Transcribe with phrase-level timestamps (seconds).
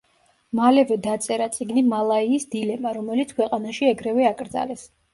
[0.59, 4.93] მალევე დაწერა წიგნი „მალაიის დილემა“, რომელიც ქვეყანაში ეგრევე აკრძალეს.